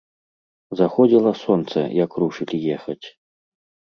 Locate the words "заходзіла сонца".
0.79-1.79